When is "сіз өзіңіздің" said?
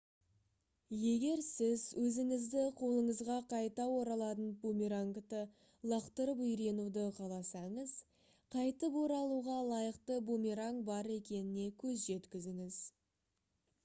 1.47-2.71